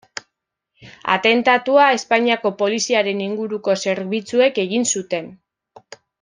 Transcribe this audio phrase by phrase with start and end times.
[1.15, 5.31] Atentatua Espainiako poliziaren inguruko zerbitzuek egin zuten.